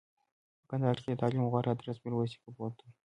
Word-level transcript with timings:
په 0.59 0.63
کندهار 0.69 0.95
کښي 0.97 1.09
دتعلم 1.13 1.43
غوره 1.51 1.69
ادرس 1.71 1.97
میرویس 2.03 2.31
نیکه 2.33 2.49
پوهنتون 2.55 2.89